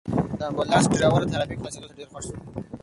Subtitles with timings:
[0.37, 2.35] د امبولانس ډرېور د ترافیکو خلاصېدو ته ډېر خوښ شو.